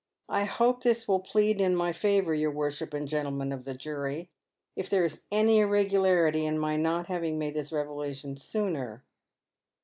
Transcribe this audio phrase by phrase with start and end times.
[0.29, 4.31] I hope this will plead in my favour, your worship and gentlemen of the jury,
[4.75, 9.03] if there is any irregularity in my not having made this revelation sooner."